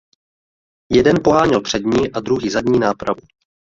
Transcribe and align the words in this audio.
Jeden 0.91 1.15
poháněl 1.23 1.61
přední 1.61 2.11
a 2.11 2.19
druhý 2.19 2.49
zadní 2.49 2.79
nápravu. 2.79 3.21